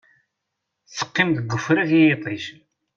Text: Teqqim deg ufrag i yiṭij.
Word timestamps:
Teqqim 0.97 1.29
deg 1.37 1.53
ufrag 1.57 1.91
i 1.99 2.01
yiṭij. 2.05 2.43